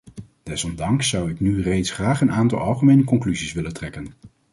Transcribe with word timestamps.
Desondanks 0.43 1.09
zou 1.09 1.29
ik 1.31 1.39
nu 1.39 1.61
reeds 1.61 1.91
graag 1.91 2.21
een 2.21 2.31
aantal 2.31 2.59
algemene 2.59 3.03
conclusies 3.03 3.53
willen 3.53 3.73
trekken. 3.73 4.13